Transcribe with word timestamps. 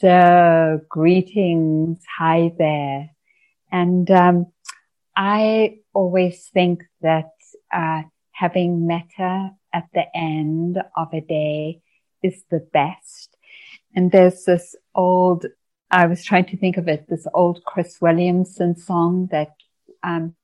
So 0.00 0.80
greetings. 0.88 2.02
Hi 2.16 2.54
there. 2.56 3.10
And, 3.70 4.10
um, 4.10 4.46
I 5.14 5.80
always 5.92 6.48
think 6.48 6.84
that, 7.02 7.32
uh, 7.70 8.04
having 8.32 8.86
metta 8.86 9.50
at 9.74 9.88
the 9.92 10.04
end 10.16 10.82
of 10.96 11.12
a 11.12 11.20
day 11.20 11.82
is 12.22 12.42
the 12.50 12.60
best. 12.72 13.36
And 13.94 14.10
there's 14.10 14.44
this 14.44 14.74
old, 14.94 15.44
I 15.90 16.06
was 16.06 16.24
trying 16.24 16.46
to 16.46 16.56
think 16.56 16.78
of 16.78 16.88
it, 16.88 17.06
this 17.06 17.26
old 17.34 17.62
Cris 17.66 18.00
Williamson 18.00 18.76
song 18.76 19.28
that, 19.32 19.52
um, 20.02 20.34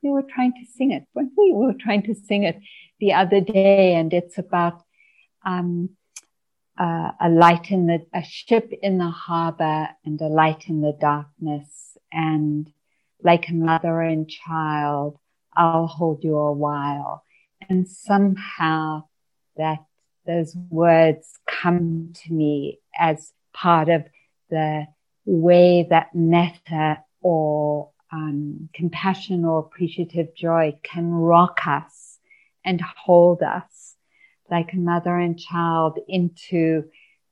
we 0.00 0.10
were 0.10 0.22
trying 0.22 0.52
to 0.52 0.72
sing 0.76 0.92
it 0.92 1.06
when 1.12 1.32
we 1.36 1.52
were 1.52 1.74
trying 1.74 2.04
to 2.04 2.14
sing 2.14 2.44
it 2.44 2.60
the 3.00 3.14
other 3.14 3.40
day 3.40 3.94
and 3.94 4.14
it's 4.14 4.38
about, 4.38 4.80
um, 5.44 5.96
uh, 6.78 7.12
a 7.20 7.28
light 7.28 7.70
in 7.70 7.86
the, 7.86 8.06
a 8.14 8.22
ship 8.22 8.72
in 8.82 8.98
the 8.98 9.10
harbor 9.10 9.88
and 10.04 10.20
a 10.20 10.26
light 10.26 10.68
in 10.68 10.80
the 10.80 10.96
darkness 11.00 11.96
and 12.12 12.70
like 13.22 13.48
a 13.48 13.54
mother 13.54 14.00
and 14.00 14.28
child, 14.28 15.18
I'll 15.54 15.86
hold 15.86 16.22
you 16.22 16.36
a 16.36 16.52
while. 16.52 17.24
And 17.68 17.88
somehow 17.88 19.04
that 19.56 19.78
those 20.26 20.54
words 20.70 21.38
come 21.46 22.12
to 22.24 22.32
me 22.32 22.80
as 22.98 23.32
part 23.52 23.88
of 23.88 24.04
the 24.50 24.86
way 25.24 25.86
that 25.88 26.14
metta 26.14 26.98
or 27.20 27.90
um, 28.12 28.68
compassion 28.74 29.44
or 29.44 29.60
appreciative 29.60 30.34
joy 30.34 30.78
can 30.82 31.10
rock 31.10 31.60
us 31.66 32.18
and 32.64 32.80
hold 32.80 33.42
us 33.42 33.85
like 34.50 34.72
a 34.72 34.76
mother 34.76 35.16
and 35.16 35.38
child 35.38 35.98
into 36.08 36.84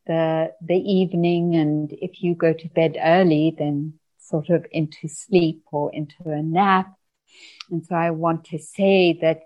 the 0.07 0.53
the 0.61 0.77
evening. 0.77 1.57
And 1.57 1.93
if 1.93 2.23
you 2.23 2.35
go 2.35 2.53
to 2.53 2.69
bed 2.69 2.97
early 3.03 3.55
then 3.57 3.95
sort 4.19 4.51
of 4.51 4.65
into 4.71 5.09
sleep 5.09 5.63
or 5.71 5.95
into 5.95 6.17
a 6.27 6.43
nap. 6.43 6.93
And 7.71 7.85
so 7.85 7.95
i 7.95 8.11
want 8.11 8.45
to 8.47 8.59
say 8.59 9.19
that 9.23 9.41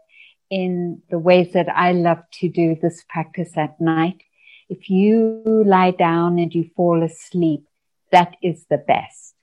in 0.50 1.02
the 1.10 1.19
ways 1.19 1.52
that 1.52 1.69
i 1.69 1.92
love 1.92 2.22
to 2.33 2.48
do 2.48 2.75
this 2.80 3.05
practice 3.08 3.52
at 3.56 3.78
night 3.80 4.22
if 4.70 4.88
you 4.88 5.42
lie 5.66 5.91
down 5.91 6.38
and 6.38 6.55
you 6.55 6.70
fall 6.75 7.03
asleep 7.03 7.69
that 8.10 8.36
is 8.42 8.64
the 8.70 8.78
best. 8.78 9.34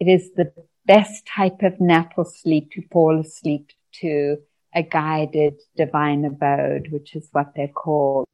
It 0.00 0.08
is 0.08 0.30
the 0.34 0.52
best 0.86 1.26
type 1.26 1.62
of 1.62 1.80
nap 1.80 2.12
or 2.16 2.24
sleep 2.24 2.70
to 2.72 2.82
fall 2.90 3.20
asleep 3.20 3.70
to 4.00 4.38
a 4.76 4.82
guided 4.82 5.54
divine 5.74 6.26
abode, 6.26 6.92
which 6.92 7.16
is 7.16 7.26
what 7.32 7.52
they're 7.56 7.66
called. 7.66 8.26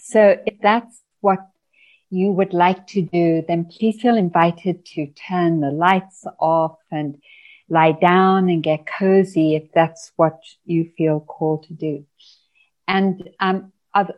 So 0.00 0.36
if 0.44 0.54
that's 0.60 1.02
what 1.20 1.38
you 2.10 2.32
would 2.32 2.52
like 2.52 2.88
to 2.88 3.02
do, 3.02 3.44
then 3.46 3.66
please 3.66 4.02
feel 4.02 4.16
invited 4.16 4.84
to 4.84 5.06
turn 5.06 5.60
the 5.60 5.70
lights 5.70 6.26
off 6.40 6.78
and 6.90 7.22
lie 7.68 7.92
down 7.92 8.48
and 8.48 8.60
get 8.60 8.88
cozy 8.98 9.54
if 9.54 9.70
that's 9.72 10.10
what 10.16 10.40
you 10.64 10.90
feel 10.98 11.20
called 11.20 11.62
to 11.68 11.74
do. 11.74 12.04
And 12.88 13.30
um, 13.38 13.72
other, 13.94 14.14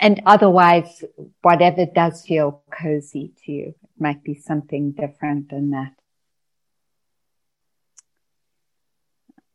and 0.00 0.20
otherwise, 0.26 1.04
whatever 1.42 1.86
does 1.86 2.26
feel 2.26 2.64
cozy 2.72 3.32
to 3.44 3.52
you, 3.52 3.66
it 3.68 3.90
might 4.00 4.24
be 4.24 4.34
something 4.34 4.90
different 4.90 5.50
than 5.50 5.70
that. 5.70 5.97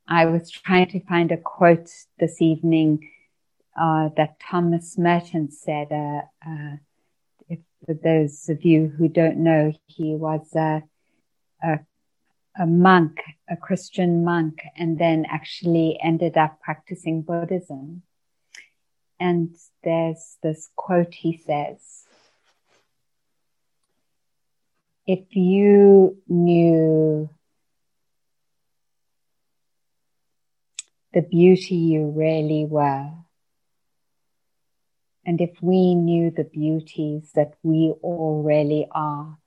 I 0.08 0.26
was 0.26 0.52
trying 0.52 0.90
to 0.90 1.00
find 1.06 1.32
a 1.32 1.38
quote 1.38 1.90
this 2.20 2.42
evening 2.42 3.10
uh, 3.80 4.10
that 4.18 4.40
Thomas 4.40 4.98
Merton 4.98 5.50
said. 5.52 5.92
Uh, 5.92 6.22
uh, 6.46 6.76
if, 7.48 7.60
for 7.86 7.94
those 7.94 8.50
of 8.50 8.64
you 8.66 8.94
who 8.98 9.08
don't 9.08 9.38
know, 9.38 9.74
he 9.88 10.16
was 10.16 10.54
a, 10.56 10.84
a, 11.64 11.80
a 12.60 12.66
monk, 12.66 13.22
a 13.50 13.56
Christian 13.56 14.24
monk, 14.24 14.62
and 14.78 15.00
then 15.00 15.26
actually 15.30 15.98
ended 16.04 16.38
up 16.38 16.60
practicing 16.60 17.22
Buddhism. 17.22 18.04
And 19.20 19.56
there's 19.84 20.38
this 20.44 20.70
quote 20.76 21.14
he 21.14 21.38
says, 21.38 22.04
if 25.06 25.36
you 25.36 26.18
knew 26.28 27.30
the 31.14 31.22
beauty 31.22 31.76
you 31.76 32.08
really 32.08 32.66
were. 32.66 33.12
And 35.26 35.40
if 35.40 35.52
we 35.62 35.96
knew 35.96 36.32
the 36.32 36.44
beauties 36.44 37.32
that 37.36 37.54
we 37.64 37.94
all 38.02 38.44
really 38.44 38.88
are, 38.92 39.38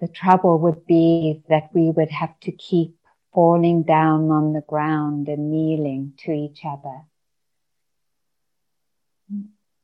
the 0.00 0.08
trouble 0.08 0.58
would 0.58 0.86
be 0.86 1.42
that 1.48 1.70
we 1.72 1.90
would 1.90 2.10
have 2.10 2.38
to 2.40 2.52
keep 2.52 2.96
falling 3.32 3.82
down 3.82 4.30
on 4.30 4.52
the 4.52 4.62
ground 4.62 5.28
and 5.28 5.50
kneeling 5.50 6.14
to 6.18 6.32
each 6.32 6.62
other 6.64 7.02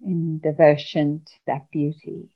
in 0.04 0.38
devotion 0.38 1.22
to 1.26 1.32
that 1.46 1.70
beauty. 1.70 2.30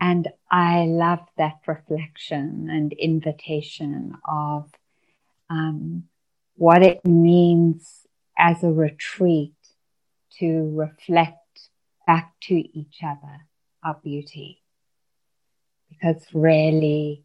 And 0.00 0.28
I 0.50 0.86
love 0.86 1.20
that 1.36 1.60
reflection 1.66 2.68
and 2.70 2.92
invitation 2.92 4.16
of 4.26 4.70
um, 5.50 6.04
what 6.56 6.82
it 6.82 7.04
means 7.04 8.06
as 8.38 8.62
a 8.62 8.70
retreat 8.70 9.54
to 10.38 10.70
reflect 10.74 11.36
back 12.06 12.32
to 12.40 12.54
each 12.54 13.00
other 13.02 13.46
our 13.82 13.98
beauty. 14.02 14.62
Because 15.88 16.24
really, 16.32 17.24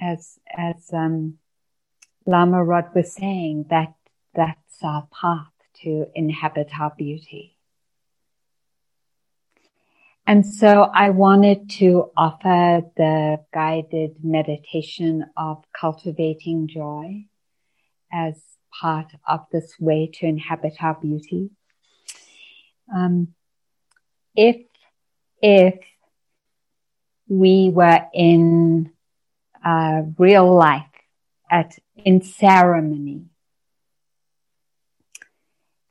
as, 0.00 0.38
as, 0.56 0.90
um, 0.92 1.38
Lama 2.26 2.64
Rod 2.64 2.94
was 2.94 3.12
saying, 3.12 3.66
that, 3.70 3.94
that's 4.34 4.82
our 4.82 5.06
path 5.12 5.52
to 5.82 6.06
inhabit 6.14 6.70
our 6.78 6.92
beauty. 6.96 7.56
And 10.26 10.46
so 10.46 10.82
I 10.94 11.10
wanted 11.10 11.70
to 11.80 12.10
offer 12.16 12.82
the 12.96 13.38
guided 13.52 14.22
meditation 14.22 15.26
of 15.36 15.64
cultivating 15.72 16.68
joy 16.68 17.24
as 18.12 18.40
part 18.80 19.12
of 19.26 19.46
this 19.52 19.74
way 19.78 20.10
to 20.14 20.26
inhabit 20.26 20.74
our 20.80 20.94
beauty. 20.94 21.50
Um, 22.94 23.34
if, 24.34 24.56
if 25.42 25.78
we 27.28 27.70
were 27.70 28.06
in 28.12 28.92
uh, 29.64 30.02
real 30.18 30.52
life 30.52 30.82
at, 31.50 31.78
in 31.96 32.22
ceremony, 32.22 33.26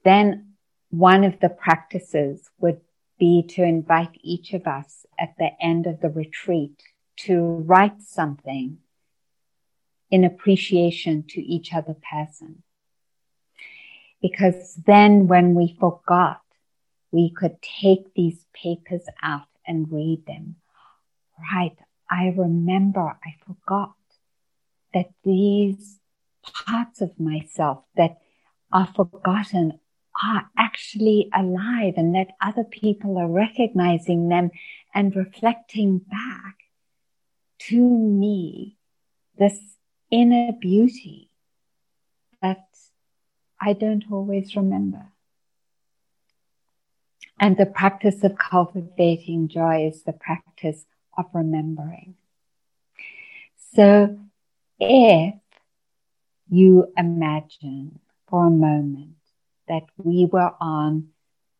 then 0.03 0.53
one 0.89 1.23
of 1.23 1.39
the 1.39 1.49
practices 1.49 2.49
would 2.59 2.81
be 3.19 3.43
to 3.43 3.63
invite 3.63 4.17
each 4.21 4.53
of 4.53 4.65
us 4.65 5.05
at 5.19 5.35
the 5.37 5.49
end 5.61 5.85
of 5.85 5.99
the 5.99 6.09
retreat 6.09 6.81
to 7.17 7.41
write 7.67 8.01
something 8.01 8.77
in 10.11 10.23
appreciation 10.23 11.23
to 11.29 11.41
each 11.41 11.73
other 11.73 11.95
person. 12.11 12.63
Because 14.21 14.75
then 14.85 15.27
when 15.27 15.55
we 15.55 15.77
forgot, 15.79 16.41
we 17.11 17.31
could 17.31 17.61
take 17.61 18.13
these 18.13 18.45
papers 18.53 19.05
out 19.21 19.47
and 19.65 19.91
read 19.91 20.25
them. 20.25 20.55
Right. 21.53 21.77
I 22.09 22.33
remember 22.35 23.17
I 23.23 23.35
forgot 23.45 23.93
that 24.93 25.11
these 25.23 25.99
parts 26.43 27.01
of 27.01 27.19
myself 27.19 27.83
that 27.95 28.17
are 28.71 28.87
forgotten 28.87 29.79
are 30.21 30.49
actually 30.57 31.29
alive 31.33 31.93
and 31.95 32.13
that 32.15 32.29
other 32.41 32.63
people 32.63 33.17
are 33.17 33.27
recognizing 33.27 34.29
them 34.29 34.51
and 34.93 35.15
reflecting 35.15 35.99
back 35.99 36.55
to 37.59 37.79
me 37.79 38.77
this 39.37 39.77
inner 40.11 40.51
beauty 40.51 41.29
that 42.41 42.65
I 43.61 43.73
don't 43.73 44.05
always 44.11 44.55
remember. 44.55 45.11
And 47.39 47.57
the 47.57 47.65
practice 47.65 48.23
of 48.23 48.37
cultivating 48.37 49.47
joy 49.47 49.87
is 49.87 50.03
the 50.03 50.13
practice 50.13 50.85
of 51.17 51.25
remembering. 51.33 52.15
So 53.73 54.19
if 54.79 55.35
you 56.49 56.91
imagine 56.97 57.99
for 58.27 58.47
a 58.47 58.51
moment 58.51 59.15
that 59.67 59.83
we 59.97 60.25
were 60.25 60.51
on 60.59 61.09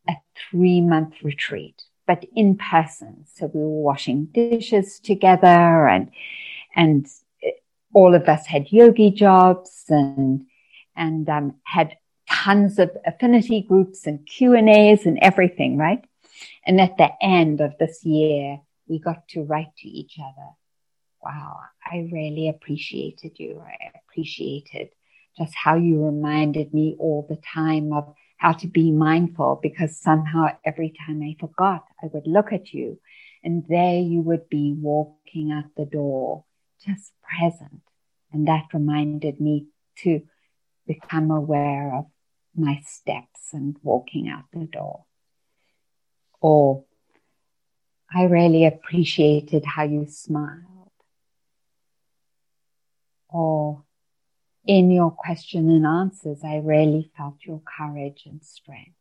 a 0.08 0.14
three 0.36 0.80
month 0.80 1.14
retreat, 1.22 1.82
but 2.06 2.24
in 2.34 2.56
person. 2.56 3.24
So 3.34 3.46
we 3.46 3.60
were 3.60 3.68
washing 3.82 4.26
dishes 4.26 4.98
together 5.00 5.86
and, 5.86 6.10
and 6.74 7.06
all 7.92 8.14
of 8.14 8.28
us 8.28 8.46
had 8.46 8.72
yogi 8.72 9.10
jobs 9.10 9.84
and 9.88 10.46
and 10.96 11.28
um, 11.28 11.54
had 11.64 11.96
tons 12.28 12.78
of 12.78 12.90
affinity 13.06 13.62
groups 13.62 14.06
and 14.06 14.26
Q 14.26 14.54
and 14.54 14.68
A's 14.68 15.06
and 15.06 15.18
everything, 15.20 15.76
right? 15.76 16.04
And 16.66 16.80
at 16.80 16.96
the 16.98 17.10
end 17.22 17.60
of 17.60 17.72
this 17.78 18.04
year, 18.04 18.60
we 18.86 18.98
got 18.98 19.26
to 19.28 19.42
write 19.42 19.74
to 19.78 19.88
each 19.88 20.18
other. 20.18 20.48
Wow, 21.22 21.60
I 21.84 22.08
really 22.12 22.48
appreciated 22.48 23.32
you. 23.38 23.62
I 23.64 23.90
appreciated 23.98 24.90
just 25.36 25.54
how 25.54 25.76
you 25.76 26.04
reminded 26.04 26.74
me 26.74 26.96
all 26.98 27.26
the 27.28 27.36
time 27.36 27.92
of 27.92 28.14
how 28.36 28.52
to 28.52 28.66
be 28.66 28.90
mindful 28.90 29.60
because 29.62 30.00
somehow 30.00 30.48
every 30.64 30.94
time 31.06 31.22
I 31.22 31.36
forgot, 31.38 31.84
I 32.02 32.06
would 32.12 32.26
look 32.26 32.52
at 32.52 32.72
you 32.72 32.98
and 33.44 33.64
there 33.68 33.98
you 33.98 34.22
would 34.22 34.48
be 34.48 34.74
walking 34.78 35.52
out 35.52 35.64
the 35.76 35.84
door, 35.84 36.44
just 36.84 37.12
present. 37.22 37.82
And 38.32 38.46
that 38.48 38.66
reminded 38.72 39.40
me 39.40 39.66
to 39.98 40.22
become 40.86 41.30
aware 41.30 41.94
of 41.94 42.06
my 42.54 42.80
steps 42.84 43.52
and 43.52 43.76
walking 43.82 44.28
out 44.28 44.44
the 44.52 44.64
door. 44.64 45.04
Or 46.40 46.84
I 48.12 48.24
really 48.24 48.64
appreciated 48.64 49.64
how 49.64 49.84
you 49.84 50.06
smiled. 50.06 50.90
Or 53.28 53.84
in 54.66 54.90
your 54.90 55.10
question 55.10 55.70
and 55.70 55.86
answers, 55.86 56.42
I 56.44 56.56
really 56.56 57.10
felt 57.16 57.36
your 57.42 57.62
courage 57.78 58.22
and 58.26 58.42
strength. 58.42 58.96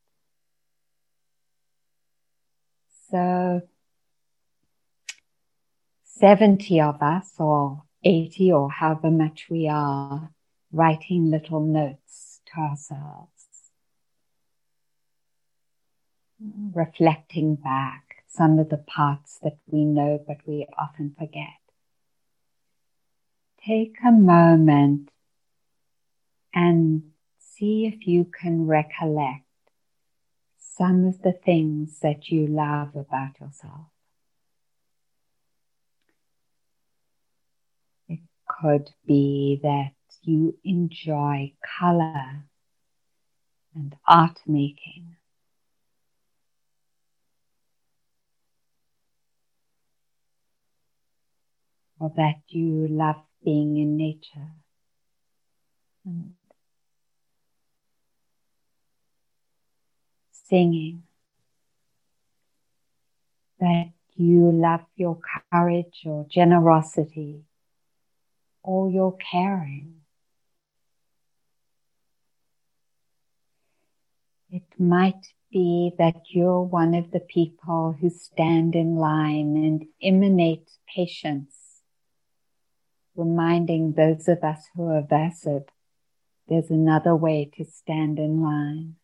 So 3.10 3.62
70 6.20 6.82
of 6.82 7.02
us 7.02 7.34
or 7.40 7.84
80 8.04 8.52
or 8.52 8.70
however 8.70 9.10
much 9.10 9.48
we 9.50 9.68
are 9.68 10.32
writing 10.72 11.32
little 11.32 11.62
notes 11.62 12.42
to 12.48 12.60
ourselves, 12.60 13.32
reflecting 16.74 17.56
back 17.56 18.24
some 18.28 18.60
of 18.60 18.70
the 18.70 18.78
parts 18.78 19.40
that 19.44 19.58
we 19.68 19.84
know 19.86 20.24
but 20.28 20.38
we 20.46 20.68
often 20.78 21.16
forget. 21.18 21.48
Take 23.66 23.98
a 24.06 24.12
moment 24.12 25.10
and 26.54 27.04
see 27.40 27.86
if 27.86 28.08
you 28.08 28.26
can 28.26 28.68
recollect 28.68 29.44
some 30.58 31.06
of 31.06 31.22
the 31.22 31.34
things 31.34 32.00
that 32.00 32.30
you 32.30 32.48
love 32.48 32.96
about 32.96 33.40
yourself. 33.40 33.88
It 38.08 38.20
could 38.62 38.90
be 39.06 39.60
that 39.64 39.94
you 40.24 40.58
enjoy 40.64 41.54
color 41.80 42.44
and 43.76 43.96
art 44.08 44.40
making. 44.46 45.16
Or 52.00 52.12
that 52.16 52.42
you 52.48 52.88
love 52.90 53.22
being 53.44 53.78
in 53.78 53.98
nature. 53.98 54.52
And 56.06 56.34
singing. 60.32 61.04
That 63.60 63.92
you 64.16 64.52
love 64.52 64.86
your 64.96 65.20
courage 65.52 66.04
or 66.06 66.26
generosity 66.30 67.44
or 68.70 68.88
your 68.88 69.18
caring. 69.18 69.96
It 74.52 74.62
might 74.78 75.26
be 75.52 75.94
that 75.98 76.22
you're 76.30 76.62
one 76.62 76.94
of 76.94 77.10
the 77.10 77.20
people 77.20 77.98
who 78.00 78.12
stand 78.12 78.76
in 78.76 78.96
line 78.96 79.56
and 79.58 79.86
emanate 80.04 80.70
patience, 80.96 81.82
reminding 83.16 83.94
those 83.94 84.28
of 84.28 84.44
us 84.44 84.68
who 84.76 84.88
are 84.90 85.02
aversive 85.02 85.66
there's 86.48 86.70
another 86.72 87.16
way 87.16 87.50
to 87.58 87.66
stand 87.66 88.18
in 88.18 88.42
line. 88.42 88.96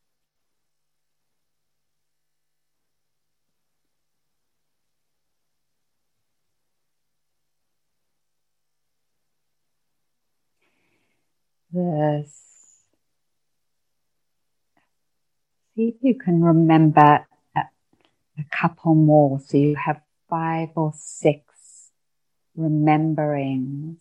This. 11.75 12.31
See 15.75 15.89
if 15.89 15.95
you 16.01 16.15
can 16.15 16.41
remember 16.41 17.27
a, 17.53 17.59
a 18.39 18.45
couple 18.49 18.95
more. 18.95 19.41
So 19.41 19.57
you 19.57 19.75
have 19.75 19.99
five 20.29 20.69
or 20.77 20.93
six 20.95 21.91
rememberings 22.57 23.97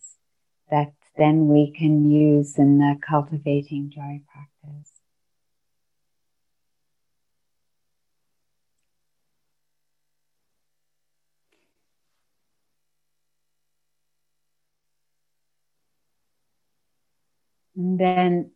that 0.71 0.93
then 1.17 1.47
we 1.47 1.73
can 1.77 2.09
use 2.09 2.57
in 2.57 2.77
the 2.77 2.95
cultivating 3.05 3.89
joy 3.89 4.21
practice. 4.31 4.54
And 17.75 17.99
then 17.99 18.51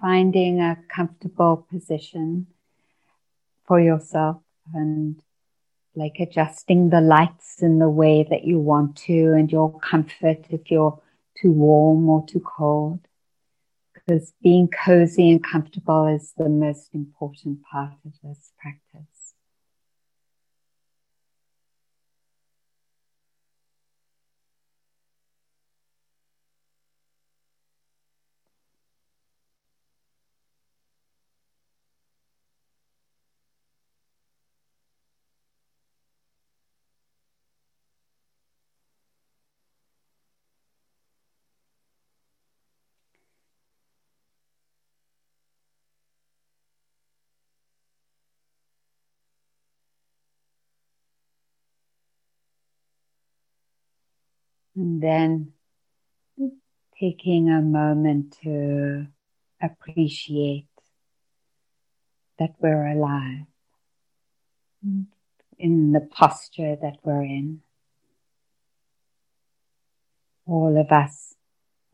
finding 0.00 0.60
a 0.60 0.78
comfortable 0.94 1.66
position 1.70 2.46
for 3.66 3.80
yourself 3.80 4.42
and 4.74 5.20
like 5.94 6.16
adjusting 6.20 6.90
the 6.90 7.00
lights 7.00 7.62
in 7.62 7.78
the 7.78 7.88
way 7.88 8.26
that 8.28 8.44
you 8.44 8.58
want 8.58 8.96
to 8.96 9.32
and 9.32 9.50
your 9.50 9.78
comfort 9.80 10.44
if 10.50 10.70
you're 10.70 11.00
too 11.40 11.52
warm 11.52 12.08
or 12.08 12.24
too 12.26 12.40
cold. 12.40 13.00
Because 13.94 14.34
being 14.42 14.68
cozy 14.68 15.30
and 15.30 15.42
comfortable 15.42 16.06
is 16.06 16.34
the 16.36 16.48
most 16.48 16.94
important 16.94 17.62
part 17.62 17.94
of 18.04 18.12
this 18.22 18.52
practice. 18.60 19.15
And 54.76 55.02
then 55.02 55.52
taking 57.00 57.48
a 57.48 57.62
moment 57.62 58.36
to 58.42 59.06
appreciate 59.60 60.68
that 62.38 62.54
we're 62.60 62.86
alive 62.86 63.46
in 65.58 65.92
the 65.92 66.00
posture 66.00 66.76
that 66.76 66.98
we're 67.02 67.22
in. 67.22 67.62
All 70.46 70.78
of 70.78 70.92
us 70.92 71.34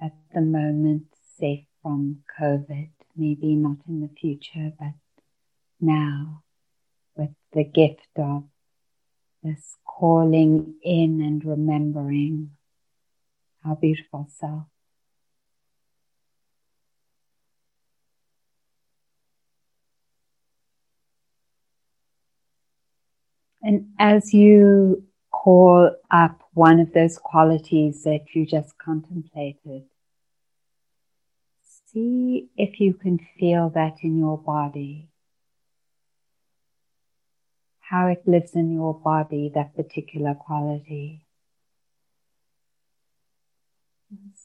at 0.00 0.12
the 0.34 0.40
moment 0.40 1.04
safe 1.38 1.64
from 1.82 2.22
COVID, 2.38 2.90
maybe 3.16 3.54
not 3.54 3.78
in 3.88 4.00
the 4.00 4.08
future, 4.08 4.72
but 4.78 4.94
now 5.80 6.42
with 7.16 7.30
the 7.52 7.64
gift 7.64 8.08
of 8.16 8.44
this 9.42 9.76
calling 9.84 10.74
in 10.82 11.20
and 11.20 11.44
remembering 11.44 12.50
our 13.64 13.76
beautiful 13.76 14.26
self. 14.28 14.64
And 23.62 23.90
as 23.98 24.34
you 24.34 25.04
call 25.30 25.94
up 26.10 26.40
one 26.52 26.80
of 26.80 26.92
those 26.92 27.16
qualities 27.18 28.02
that 28.02 28.24
you 28.34 28.44
just 28.44 28.76
contemplated, 28.78 29.84
see 31.92 32.48
if 32.56 32.80
you 32.80 32.94
can 32.94 33.18
feel 33.38 33.70
that 33.70 33.98
in 34.02 34.18
your 34.18 34.38
body. 34.38 35.08
How 37.80 38.08
it 38.08 38.22
lives 38.26 38.54
in 38.54 38.72
your 38.72 38.94
body, 38.94 39.52
that 39.54 39.76
particular 39.76 40.34
quality. 40.34 41.21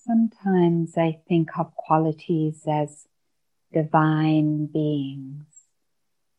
Sometimes 0.08 0.98
I 0.98 1.20
think 1.28 1.50
of 1.60 1.76
qualities 1.76 2.64
as 2.66 3.08
divine 3.74 4.68
beings, 4.68 5.44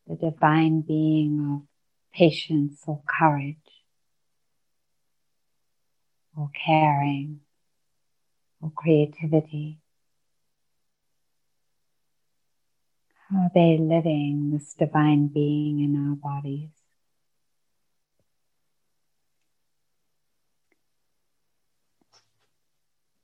the 0.06 0.16
divine 0.16 0.80
being 0.80 1.38
of 1.54 1.68
patience 2.14 2.82
or 2.86 3.02
courage 3.06 3.84
or 6.34 6.50
caring 6.54 7.40
or 8.62 8.72
creativity. 8.74 9.80
How 13.28 13.36
are 13.36 13.50
they 13.54 13.76
living 13.76 14.50
this 14.50 14.72
divine 14.72 15.28
being 15.28 15.80
in 15.80 16.08
our 16.08 16.16
bodies? 16.16 16.77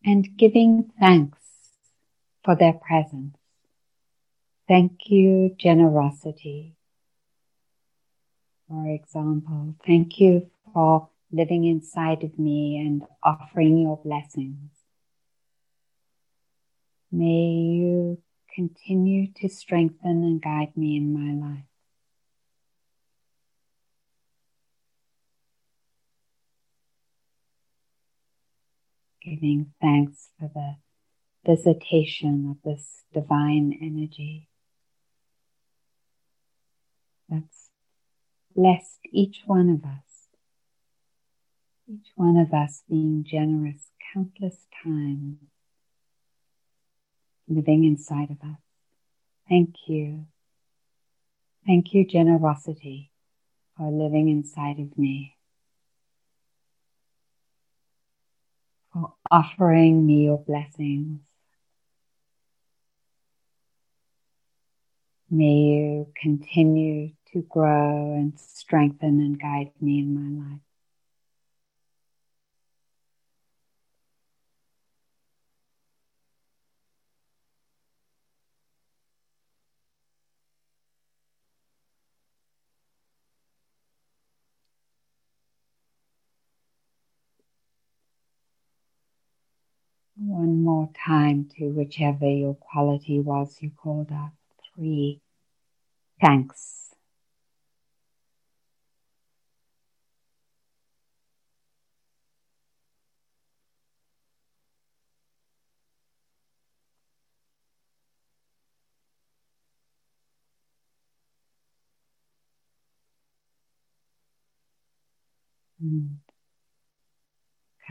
And 0.05 0.37
giving 0.37 0.93
thanks 1.01 1.39
for 2.45 2.55
their 2.55 2.75
presence. 2.75 3.37
Thank 4.69 5.09
you, 5.11 5.55
generosity. 5.59 6.77
For 8.69 8.87
example, 8.89 9.75
thank 9.87 10.21
you 10.21 10.51
for 10.73 11.09
living 11.33 11.65
inside 11.65 12.23
of 12.23 12.39
me 12.39 12.79
and 12.79 13.03
offering 13.23 13.79
your 13.79 13.99
blessings. 13.99 14.71
May 17.11 17.51
you 17.79 18.19
continue 18.55 19.33
to 19.41 19.49
strengthen 19.49 20.23
and 20.23 20.43
guide 20.43 20.77
me 20.77 20.97
in 20.97 21.13
my 21.13 21.49
life. 21.49 21.74
Giving 29.25 29.73
thanks 29.81 30.29
for 30.39 30.51
the 30.55 30.77
visitation 31.47 32.51
of 32.51 32.63
this 32.63 33.05
divine 33.13 33.79
energy 33.81 34.49
that's 37.29 37.71
blessed 38.55 39.01
each 39.11 39.43
one 39.47 39.71
of 39.71 39.85
us 39.85 40.15
each 41.89 42.13
one 42.17 42.37
of 42.37 42.53
us 42.53 42.83
being 42.89 43.25
generous 43.25 43.91
countless 44.13 44.67
times, 44.83 45.37
living 47.49 47.85
inside 47.85 48.31
of 48.31 48.41
us. 48.41 48.59
Thank 49.49 49.75
you. 49.87 50.27
Thank 51.67 51.93
you, 51.93 52.07
generosity, 52.07 53.11
for 53.77 53.91
living 53.91 54.29
inside 54.29 54.79
of 54.79 54.97
me, 54.97 55.34
for 58.95 59.13
offering 59.31 60.07
me 60.07 60.25
your 60.25 60.39
blessings. 60.39 61.21
May 65.29 65.53
you 65.53 66.13
continue 66.15 67.11
to 67.33 67.43
grow 67.43 68.15
and 68.15 68.39
strengthen 68.39 69.19
and 69.21 69.41
guide 69.41 69.73
me 69.81 69.99
in 69.99 70.15
my 70.15 70.45
life. 70.45 70.61
One 90.35 90.65
more 90.65 90.91
time 91.07 91.49
to 91.59 91.67
whichever 91.71 92.29
your 92.29 92.57
quality 92.57 93.21
was 93.21 93.57
you 93.61 93.71
called 93.71 94.11
up. 94.11 94.33
Three. 94.75 95.21
Thanks. 96.21 96.95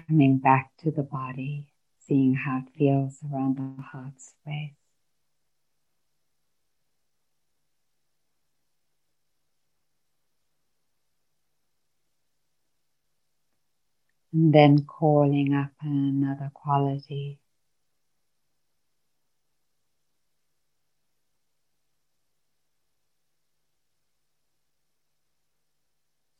Coming 0.07 0.39
back 0.39 0.71
to 0.79 0.91
the 0.91 1.03
body 1.03 1.72
seeing 2.07 2.36
how 2.36 2.60
it 2.60 2.77
feels 2.77 3.19
around 3.24 3.57
the 3.57 3.81
heart 3.81 4.13
space. 4.19 4.74
And 14.31 14.53
then 14.53 14.86
calling 14.86 15.53
up 15.53 15.72
another 15.81 16.51
quality. 16.53 17.39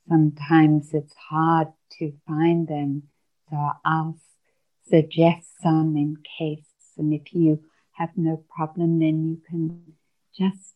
Sometimes 0.10 0.94
it's 0.94 1.14
hard 1.30 1.68
to 2.00 2.14
find 2.28 2.68
them, 2.68 3.04
so 3.50 3.56
I'll 3.86 4.18
suggest 4.88 5.48
some 5.62 5.96
in 5.98 6.18
case. 6.38 6.66
And 6.98 7.14
if 7.14 7.34
you 7.34 7.64
have 7.94 8.12
no 8.16 8.44
problem, 8.56 9.00
then 9.00 9.26
you 9.26 9.42
can 9.48 9.94
just 10.38 10.76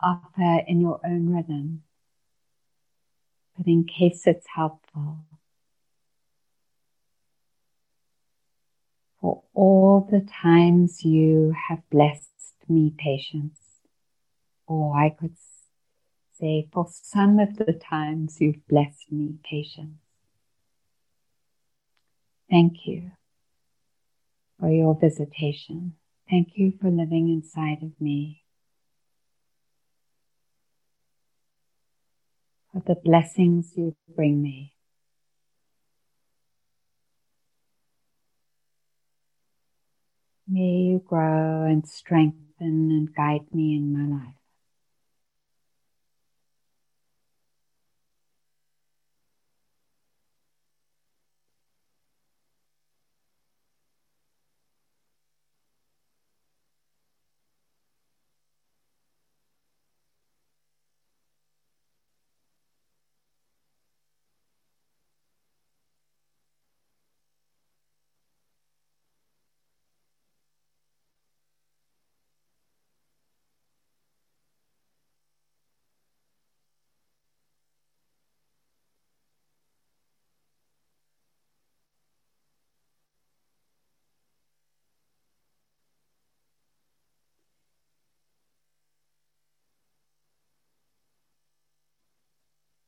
offer 0.00 0.62
in 0.66 0.80
your 0.80 1.00
own 1.04 1.34
rhythm. 1.34 1.82
But 3.56 3.66
in 3.66 3.84
case 3.84 4.26
it's 4.26 4.46
helpful, 4.54 5.18
for 9.20 9.42
all 9.54 10.08
the 10.10 10.26
times 10.42 11.04
you 11.04 11.54
have 11.68 11.78
blessed 11.90 12.28
me 12.68 12.92
patience, 12.96 13.60
or 14.66 14.96
I 14.96 15.10
could 15.10 15.36
say 16.38 16.68
for 16.72 16.86
some 16.90 17.38
of 17.38 17.56
the 17.56 17.72
times 17.72 18.38
you've 18.40 18.66
blessed 18.68 19.12
me 19.12 19.34
patience. 19.44 20.01
Thank 22.52 22.86
you 22.86 23.12
for 24.60 24.68
your 24.68 24.94
visitation. 24.94 25.94
Thank 26.28 26.48
you 26.56 26.74
for 26.78 26.90
living 26.90 27.30
inside 27.30 27.82
of 27.82 27.98
me. 27.98 28.42
For 32.70 32.82
the 32.86 32.94
blessings 32.94 33.72
you 33.74 33.96
bring 34.14 34.42
me. 34.42 34.74
May 40.46 40.90
you 40.90 40.98
grow 40.98 41.64
and 41.64 41.88
strengthen 41.88 42.36
and 42.60 43.14
guide 43.14 43.54
me 43.54 43.76
in 43.76 43.94
my 43.94 44.24
life. 44.24 44.41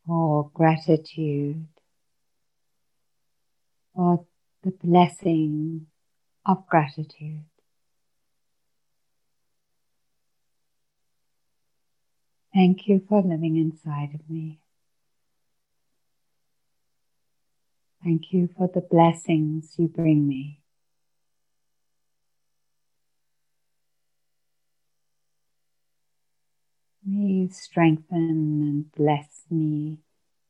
Or 0.09 0.51
gratitude 0.53 1.67
for 3.95 4.27
the 4.63 4.71
blessing 4.71 5.87
of 6.47 6.67
gratitude. 6.67 7.45
Thank 12.53 12.87
you 12.87 13.03
for 13.09 13.21
living 13.21 13.57
inside 13.57 14.15
of 14.15 14.31
me. 14.31 14.61
Thank 18.05 18.33
you 18.33 18.49
for 18.57 18.71
the 18.73 18.83
blessings 18.83 19.75
you 19.77 19.89
bring 19.89 20.29
me. 20.29 20.63
You 27.07 27.49
strengthen 27.51 28.31
and 28.31 28.93
bless 28.93 29.45
me 29.51 29.99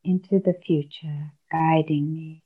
into 0.03 0.39
the 0.39 0.53
future, 0.53 1.31
guiding 1.51 2.13
me. 2.13 2.43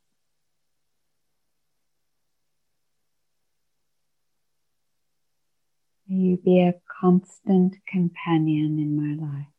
May 6.07 6.15
you 6.15 6.37
be 6.37 6.61
a 6.61 6.73
constant 7.01 7.75
companion 7.87 8.79
in 8.79 8.95
my 8.95 9.27
life. 9.27 9.58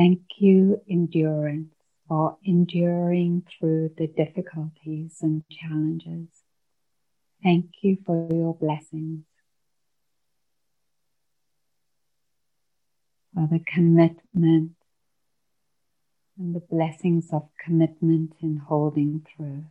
Thank 0.00 0.22
you, 0.38 0.80
endurance, 0.88 1.74
for 2.08 2.38
enduring 2.42 3.42
through 3.46 3.90
the 3.98 4.06
difficulties 4.06 5.18
and 5.20 5.42
challenges. 5.50 6.28
Thank 7.42 7.66
you 7.82 7.98
for 8.06 8.26
your 8.32 8.54
blessings, 8.54 9.24
for 13.34 13.46
the 13.52 13.58
commitment 13.58 14.70
and 16.38 16.54
the 16.54 16.60
blessings 16.60 17.28
of 17.30 17.50
commitment 17.62 18.32
in 18.40 18.56
holding 18.56 19.26
through. 19.36 19.64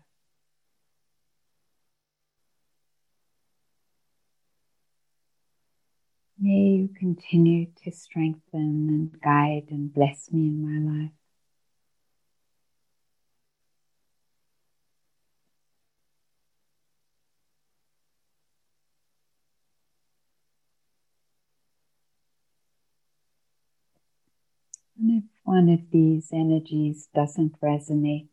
May 6.41 6.51
you 6.51 6.89
continue 6.98 7.67
to 7.84 7.91
strengthen 7.91 8.39
and 8.88 9.22
guide 9.22 9.65
and 9.72 9.93
bless 9.93 10.31
me 10.31 10.48
in 10.48 10.62
my 10.63 11.01
life. 11.01 11.12
And 24.98 25.24
if 25.24 25.29
one 25.43 25.67
of 25.67 25.91
these 25.91 26.29
energies 26.31 27.10
doesn't 27.13 27.60
resonate, 27.60 28.29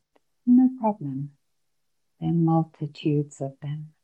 no 0.46 0.70
problem. 0.80 1.32
There 2.20 2.30
are 2.30 2.32
multitudes 2.32 3.40
of 3.40 3.54
them. 3.60 3.95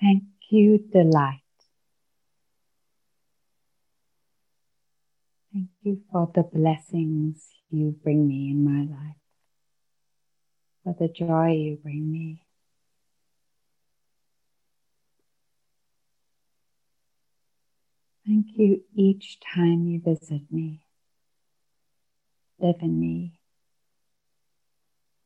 Thank 0.00 0.24
you, 0.50 0.78
delight. 0.92 1.40
Thank 5.52 5.70
you 5.82 6.02
for 6.12 6.30
the 6.34 6.42
blessings 6.42 7.48
you 7.70 7.96
bring 8.02 8.28
me 8.28 8.50
in 8.50 8.64
my 8.64 8.82
life, 8.82 9.16
for 10.84 10.94
the 10.98 11.12
joy 11.12 11.52
you 11.52 11.78
bring 11.82 12.12
me. 12.12 12.42
Thank 18.26 18.46
you 18.56 18.82
each 18.94 19.38
time 19.40 19.86
you 19.88 20.00
visit 20.04 20.42
me, 20.50 20.82
live 22.60 22.76
in 22.82 23.00
me, 23.00 23.40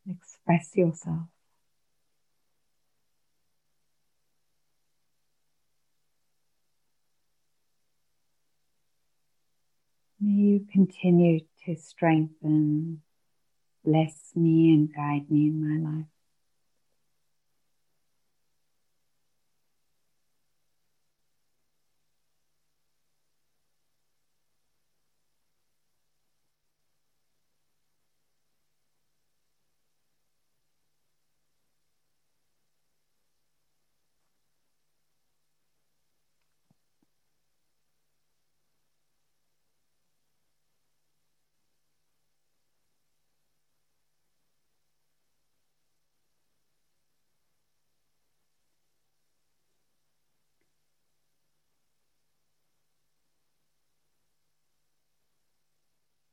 express 0.08 0.70
yourself. 0.76 1.28
May 10.20 10.30
you 10.53 10.67
continue 10.71 11.41
to 11.65 11.75
strengthen, 11.77 13.01
bless 13.85 14.33
me, 14.37 14.73
and 14.75 14.95
guide 14.95 15.31
me 15.31 15.47
in 15.47 15.83
my 15.85 15.91
life. 15.91 16.12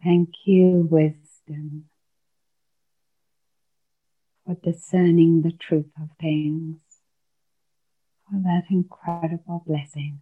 Thank 0.09 0.29
you, 0.45 0.87
wisdom, 0.89 1.85
for 4.43 4.55
discerning 4.55 5.43
the 5.43 5.51
truth 5.51 5.91
of 6.01 6.09
things, 6.19 6.79
for 8.25 8.39
that 8.41 8.63
incredible 8.71 9.63
blessing. 9.67 10.21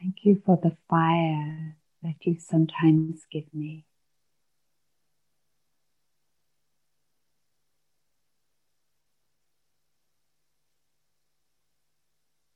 Thank 0.00 0.18
you 0.22 0.40
for 0.46 0.56
the 0.62 0.76
fire 0.88 1.76
that 2.04 2.14
you 2.20 2.36
sometimes 2.38 3.22
give 3.32 3.52
me. 3.52 3.84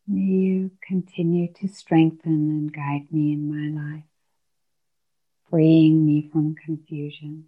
May 0.06 0.20
you 0.20 0.70
continue 0.86 1.52
to 1.54 1.68
strengthen 1.68 2.50
and 2.50 2.72
guide 2.72 3.06
me 3.10 3.32
in 3.32 3.48
my 3.48 3.82
life, 3.82 4.04
freeing 5.48 6.04
me 6.04 6.28
from 6.32 6.54
confusion. 6.54 7.46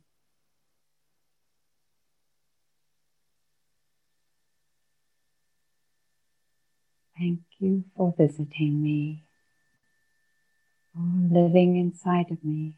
Thank 7.19 7.41
you 7.59 7.85
for 7.97 8.15
visiting 8.17 8.83
me, 8.83 9.25
for 10.93 11.03
living 11.31 11.77
inside 11.77 12.31
of 12.31 12.43
me. 12.45 12.77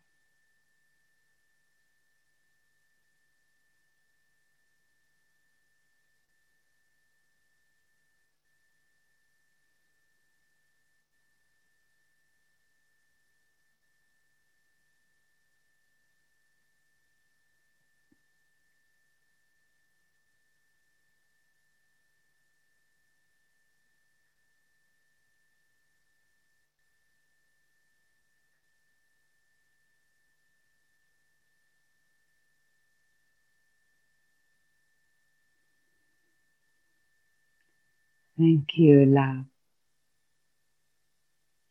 Thank 38.38 38.77
you, 38.77 39.07
love, 39.07 39.46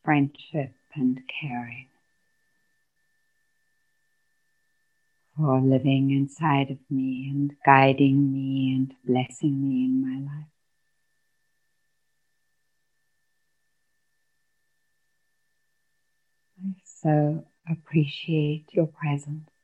friendship, 0.03 0.73
and 0.95 1.21
caring 1.41 1.89
for 5.37 5.59
living 5.61 6.11
inside 6.11 6.71
of 6.71 6.79
me 6.89 7.27
and 7.29 7.53
guiding 7.65 8.31
me 8.31 8.73
and 8.73 8.93
blessing 9.05 9.61
me 9.61 9.85
in 9.85 10.01
my 10.01 10.31
life. 10.31 10.47
I 16.63 16.73
so 16.83 17.45
appreciate 17.69 18.65
your 18.73 18.87
presence. 18.87 19.54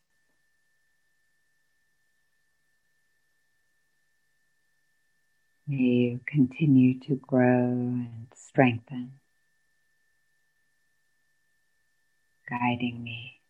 May 5.67 5.77
you 5.77 6.21
continue 6.27 6.99
to 7.01 7.15
grow 7.15 7.69
and 7.69 8.27
strengthen, 8.35 9.13
guiding 12.49 13.03
me. 13.03 13.40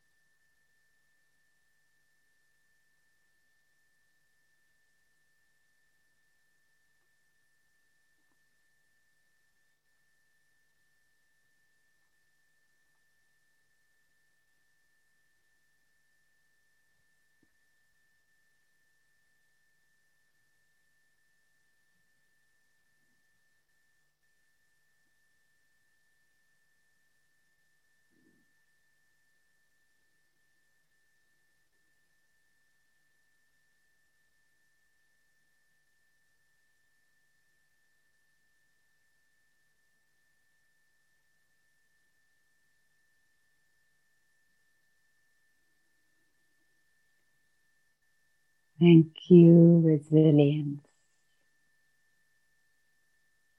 Thank 48.82 49.14
you, 49.30 49.82
resilience, 49.86 50.86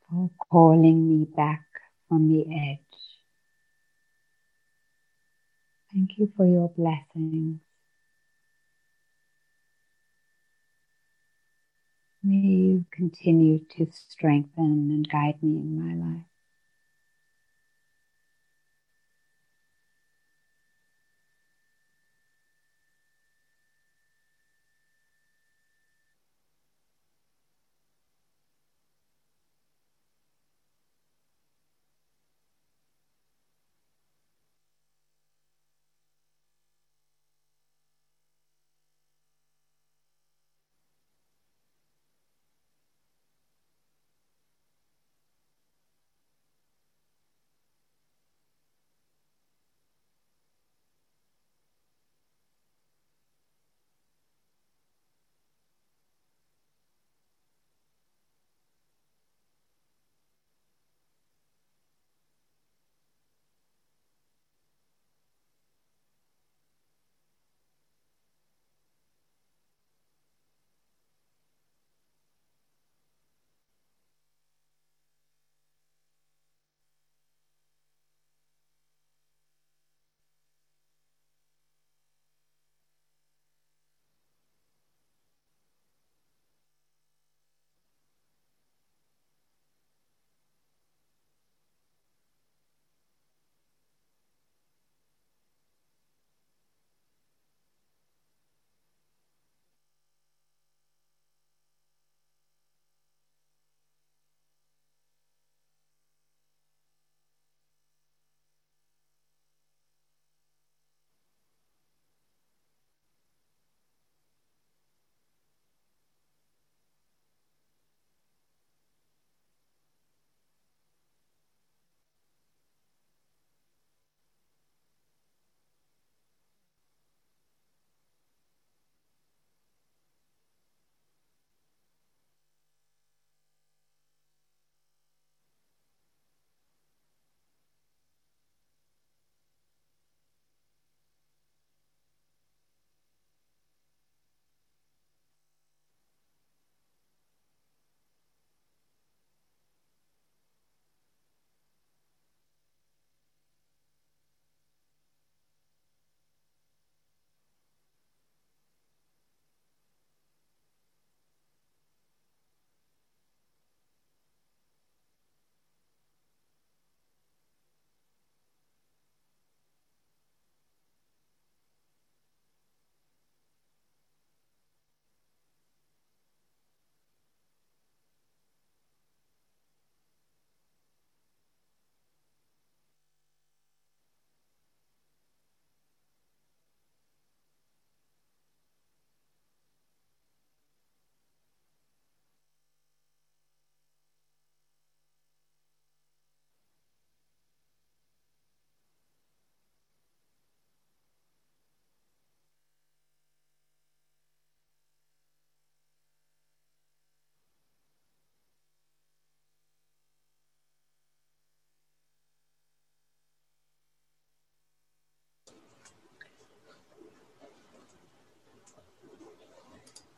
for 0.09 0.31
calling 0.51 1.09
me 1.09 1.25
back 1.25 1.65
from 2.09 2.29
the 2.29 2.43
edge. 2.55 2.79
Thank 5.93 6.19
you 6.19 6.33
for 6.37 6.47
your 6.47 6.69
blessings. 6.71 7.61
May 12.25 12.49
you 12.49 12.87
continue 12.91 13.61
to 13.77 13.87
strengthen 13.93 14.91
and 14.91 15.09
guide 15.09 15.43
me 15.43 15.57
in 15.57 15.79
my 15.79 15.95
life. 15.95 16.32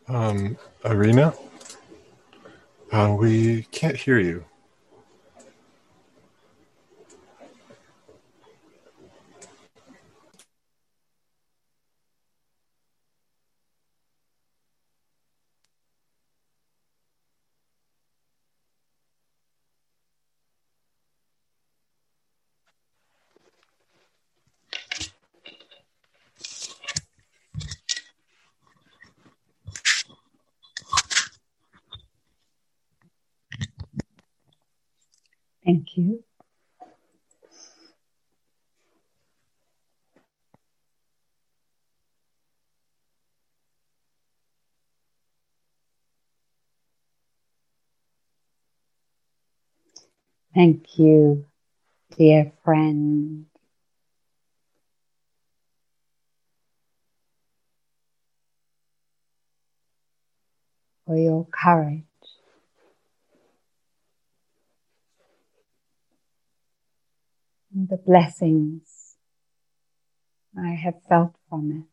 Um, 0.08 0.58
Arinna, 0.84 1.36
uh, 2.92 3.16
we 3.18 3.64
can't 3.72 3.96
hear 3.96 4.18
you. 4.18 4.44
Thank 35.64 35.86
you. 35.96 36.24
Thank 50.54 50.98
you, 50.98 51.46
dear 52.16 52.52
friend. 52.64 53.46
For 61.06 61.16
your 61.18 61.46
courage 61.50 62.04
and 67.74 67.88
the 67.88 67.96
blessings 67.96 69.16
I 70.56 70.70
have 70.70 71.02
felt 71.08 71.34
from 71.50 71.70
it. 71.72 71.84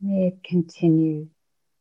May 0.00 0.26
it 0.28 0.42
continue 0.42 1.28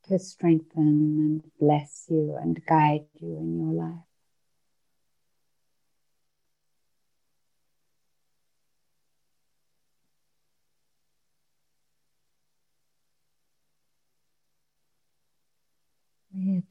to 0.08 0.18
strengthen 0.20 0.78
and 0.78 1.44
bless 1.60 2.06
you 2.10 2.38
and 2.42 2.66
guide 2.66 3.06
you 3.20 3.38
in 3.38 3.60
your 3.60 3.74
life. 3.74 4.04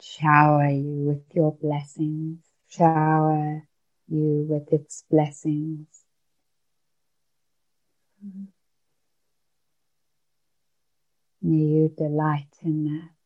Shower 0.00 0.68
you 0.68 1.04
with 1.08 1.34
your 1.34 1.52
blessings, 1.52 2.38
shower 2.68 3.66
you 4.08 4.46
with 4.48 4.72
its 4.72 5.04
blessings. 5.10 5.86
May 11.42 11.56
you 11.56 11.94
delight 11.96 12.54
in 12.62 12.84
that. 12.84 13.16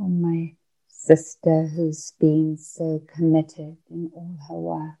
for 0.00 0.08
my 0.08 0.54
sister 1.16 1.66
who's 1.66 2.12
been 2.20 2.56
so 2.56 3.02
committed 3.12 3.76
in 3.90 4.12
all 4.14 4.36
her 4.48 4.54
work. 4.54 5.00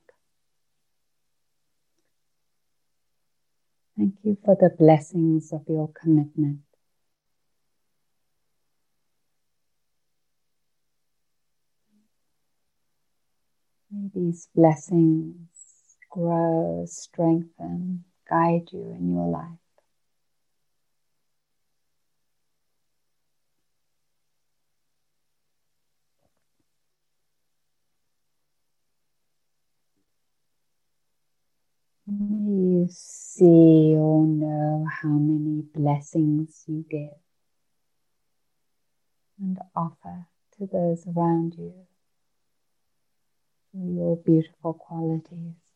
Thank 3.96 4.14
you 4.24 4.36
for 4.44 4.56
the 4.58 4.70
blessings 4.76 5.52
of 5.52 5.62
your 5.68 5.88
commitment. 5.92 6.62
May 13.92 14.10
these 14.12 14.48
blessings 14.52 15.36
grow, 16.10 16.86
strengthen, 16.88 18.02
guide 18.28 18.68
you 18.72 18.96
in 18.98 19.14
your 19.14 19.28
life. 19.28 19.69
You 32.20 32.86
see 32.90 33.94
or 33.96 34.26
know 34.26 34.86
how 34.90 35.08
many 35.08 35.62
blessings 35.74 36.64
you 36.66 36.84
give 36.90 37.18
and 39.40 39.58
offer 39.74 40.26
to 40.58 40.66
those 40.70 41.06
around 41.06 41.54
you 41.56 41.72
your 43.72 44.16
beautiful 44.16 44.74
qualities. 44.74 45.69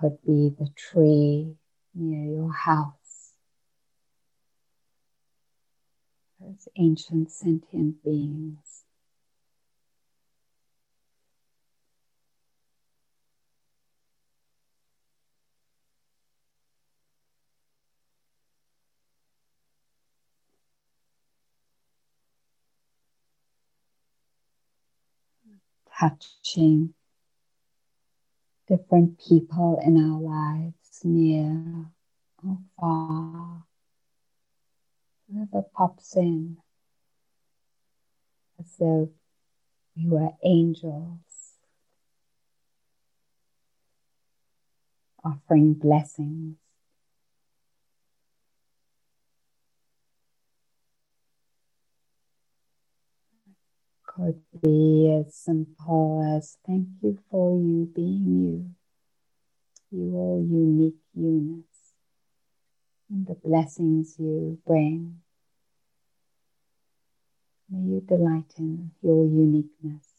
Could 0.00 0.18
be 0.26 0.50
the 0.58 0.68
tree 0.74 1.54
near 1.94 2.24
your 2.24 2.52
house, 2.52 3.34
those 6.40 6.68
ancient 6.76 7.30
sentient 7.30 8.02
beings. 8.02 8.84
touching 26.00 26.94
different 28.70 29.18
people 29.18 29.80
in 29.84 29.96
our 29.98 30.20
lives, 30.20 31.00
near 31.02 31.86
or 32.46 32.58
far, 32.78 33.64
whoever 35.28 35.66
pops 35.74 36.16
in, 36.16 36.56
as 38.60 38.76
though 38.78 39.10
we 39.96 40.06
were 40.06 40.30
angels 40.44 41.18
offering 45.24 45.74
blessings. 45.74 46.56
Could 54.20 54.42
be 54.62 55.18
as 55.18 55.34
simple 55.34 56.36
as 56.36 56.58
thank 56.66 56.88
you 57.02 57.18
for 57.30 57.58
you 57.58 57.90
being 57.94 58.74
you, 59.90 59.98
you 59.98 60.14
all 60.14 60.46
unique 60.46 61.00
units, 61.14 61.94
and 63.08 63.26
the 63.26 63.34
blessings 63.34 64.16
you 64.18 64.58
bring. 64.66 65.20
May 67.70 67.92
you 67.92 68.00
delight 68.00 68.52
in 68.58 68.90
your 69.02 69.24
uniqueness. 69.24 70.09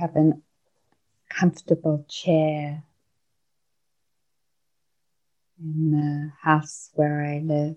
Have 0.00 0.16
a 0.16 0.32
comfortable 1.28 2.04
chair 2.08 2.84
in 5.58 5.90
the 5.90 6.32
house 6.42 6.90
where 6.94 7.24
I 7.24 7.38
live, 7.38 7.76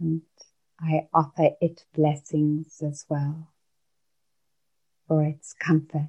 and 0.00 0.22
I 0.80 1.08
offer 1.12 1.50
it 1.60 1.84
blessings 1.94 2.82
as 2.82 3.04
well 3.08 3.48
for 5.06 5.22
its 5.22 5.54
comfort. 5.54 6.08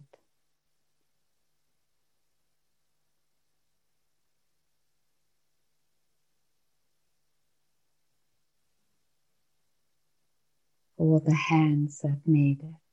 All 10.97 11.19
the 11.19 11.35
hands 11.35 11.99
that 12.01 12.21
made 12.25 12.61
it. 12.61 12.84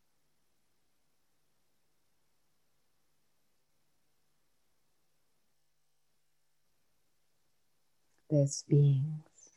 Those 8.33 8.64
beings 8.66 9.51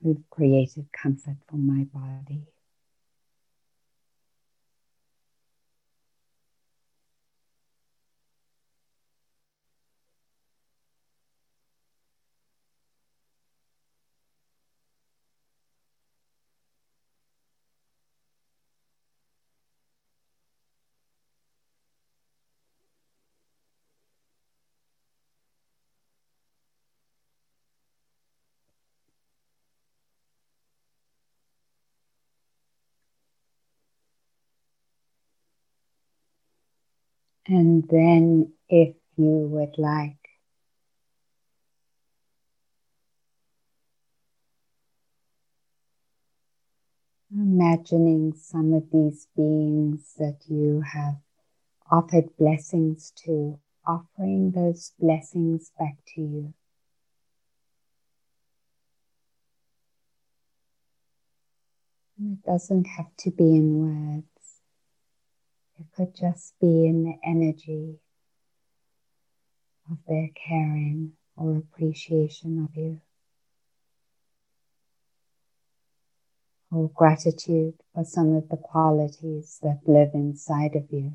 who've 0.00 0.22
created 0.30 0.86
comfort 0.92 1.38
for 1.48 1.56
my 1.56 1.82
body. 1.92 2.46
And 37.50 37.82
then, 37.88 38.52
if 38.68 38.94
you 39.16 39.48
would 39.50 39.78
like, 39.78 40.18
imagining 47.32 48.34
some 48.34 48.74
of 48.74 48.90
these 48.92 49.28
beings 49.34 50.12
that 50.18 50.40
you 50.46 50.82
have 50.92 51.16
offered 51.90 52.36
blessings 52.36 53.12
to, 53.24 53.58
offering 53.86 54.50
those 54.50 54.92
blessings 54.98 55.72
back 55.78 55.96
to 56.14 56.20
you. 56.20 56.54
It 62.20 62.42
doesn't 62.42 62.86
have 62.88 63.16
to 63.20 63.30
be 63.30 63.44
in 63.44 63.78
words. 63.78 64.37
It 65.78 65.86
could 65.96 66.16
just 66.16 66.58
be 66.60 66.86
in 66.86 67.04
the 67.04 67.14
energy 67.24 68.00
of 69.90 69.98
their 70.08 70.28
caring 70.34 71.12
or 71.36 71.56
appreciation 71.56 72.64
of 72.64 72.76
you. 72.76 73.00
Or 76.72 76.90
gratitude 76.90 77.74
for 77.94 78.04
some 78.04 78.34
of 78.34 78.48
the 78.48 78.56
qualities 78.56 79.58
that 79.62 79.80
live 79.86 80.10
inside 80.14 80.74
of 80.74 80.90
you. 80.90 81.12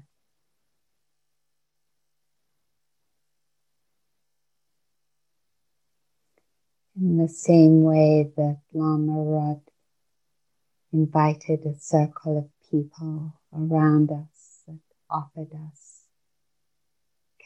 In 6.96 7.18
the 7.18 7.28
same 7.28 7.84
way 7.84 8.32
that 8.38 8.62
Lama 8.74 9.22
Rod 9.22 9.62
invited 10.94 11.66
a 11.66 11.76
circle 11.80 12.38
of 12.38 12.70
people 12.72 13.34
around 13.54 14.10
us 14.12 14.33
offered 15.14 15.54
us 15.54 16.02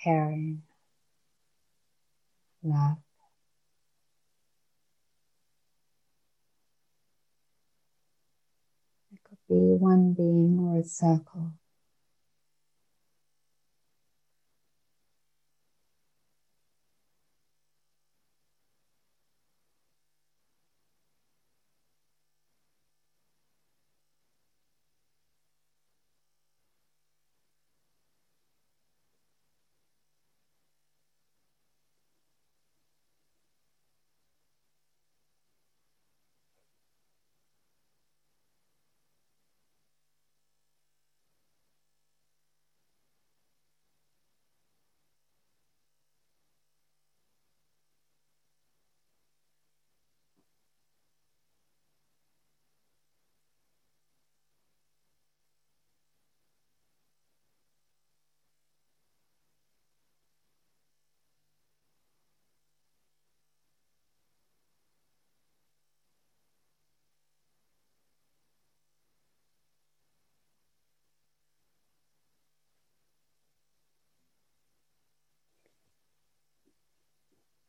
caring, 0.03 0.63
love. 2.63 2.97
It 9.11 9.19
could 9.23 9.37
be 9.49 9.55
one 9.55 10.13
being 10.13 10.59
or 10.61 10.79
a 10.79 10.83
circle. 10.83 11.51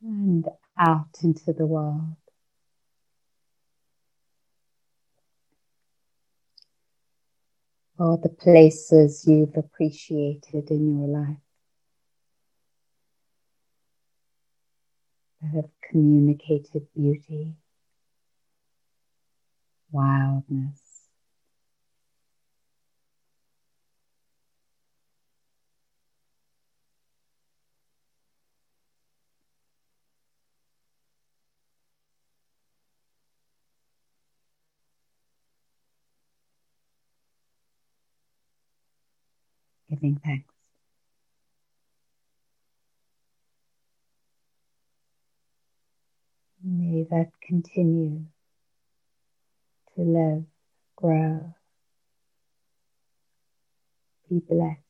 and 0.02 0.46
out 0.78 1.18
into 1.22 1.52
the 1.52 1.66
world. 1.66 2.16
Or 7.98 8.16
the 8.16 8.28
places 8.28 9.24
you've 9.26 9.56
appreciated 9.56 10.70
in 10.70 10.98
your 10.98 11.08
life 11.08 11.36
that 15.42 15.54
have 15.54 15.70
communicated 15.90 16.86
beauty, 16.94 17.54
wildness. 19.90 20.87
Giving 39.98 40.20
thanks. 40.24 40.54
May 46.62 47.06
that 47.10 47.30
continue 47.46 48.24
to 49.94 50.02
live, 50.02 50.44
grow, 50.96 51.54
be 54.28 54.40
blessed. 54.40 54.87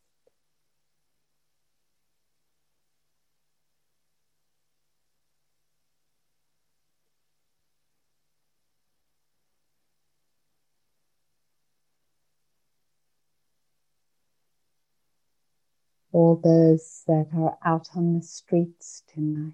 All 16.19 16.41
those 16.43 17.05
that 17.07 17.29
are 17.33 17.57
out 17.65 17.89
on 17.95 18.15
the 18.19 18.23
streets 18.23 19.05
tonight, 19.15 19.53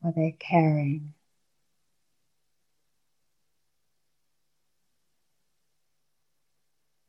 for 0.00 0.12
their 0.16 0.32
caring. 0.38 1.12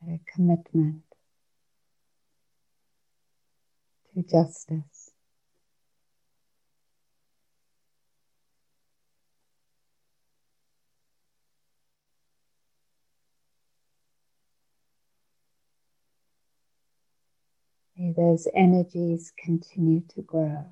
a 0.08 0.20
commitment 0.34 1.04
to 4.16 4.24
justice. 4.24 4.99
May 18.00 18.14
those 18.14 18.48
energies 18.56 19.34
continue 19.38 20.04
to 20.16 20.22
grow. 20.22 20.64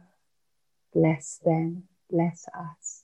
Bless 0.94 1.42
them, 1.44 1.84
bless 2.10 2.46
us. 2.58 3.04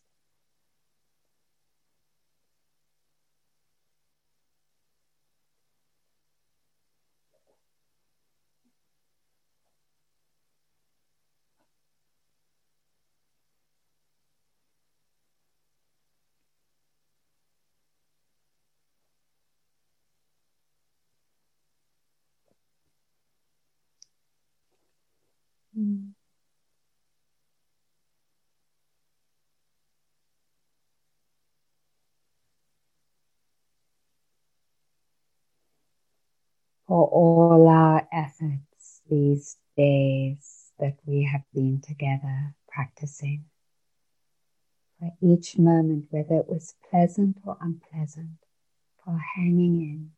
For 36.93 37.07
all 37.07 37.67
our 37.69 38.07
efforts 38.13 39.01
these 39.09 39.57
days 39.75 40.71
that 40.77 40.95
we 41.07 41.23
have 41.23 41.41
been 41.51 41.81
together 41.81 42.53
practicing, 42.67 43.45
for 44.99 45.11
each 45.19 45.57
moment, 45.57 46.05
whether 46.11 46.35
it 46.35 46.47
was 46.47 46.75
pleasant 46.91 47.37
or 47.43 47.57
unpleasant, 47.59 48.37
for 49.03 49.17
hanging 49.17 49.81
in, 49.81 50.11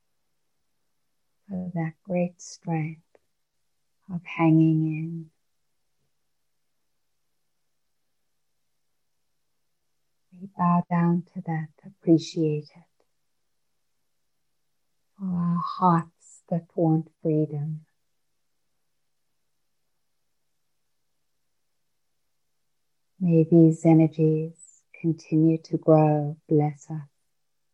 for 1.47 1.71
that 1.75 1.93
great 2.03 2.41
strength 2.41 2.99
of 4.13 4.19
hanging 4.25 4.85
in 4.85 5.29
We 10.41 10.49
bow 10.57 10.83
down 10.89 11.23
to 11.35 11.41
that, 11.45 11.69
appreciate 11.85 12.67
it. 12.75 13.05
For 15.17 15.25
our 15.25 15.61
hearts 15.63 16.14
that 16.49 16.65
want 16.75 17.09
freedom. 17.21 17.81
May 23.19 23.43
these 23.49 23.85
energies 23.85 24.53
continue 25.01 25.57
to 25.63 25.77
grow, 25.77 26.37
bless 26.47 26.89
us, 26.89 27.07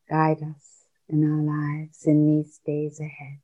guide 0.10 0.44
us 0.44 0.86
in 1.10 1.24
our 1.24 1.42
lives 1.42 2.06
in 2.06 2.26
these 2.26 2.60
days 2.66 3.00
ahead. 3.00 3.40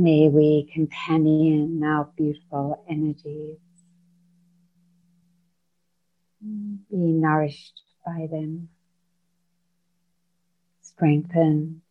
May 0.00 0.30
we 0.30 0.66
companion 0.72 1.82
our 1.84 2.08
beautiful 2.16 2.82
energies, 2.88 3.58
be 6.40 6.96
nourished 6.96 7.82
by 8.06 8.26
them, 8.30 8.70
strengthened, 10.80 11.82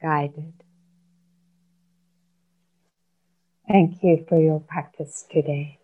guided. 0.00 0.54
Thank 3.68 4.02
you 4.02 4.24
for 4.26 4.40
your 4.40 4.60
practice 4.60 5.26
today. 5.30 5.80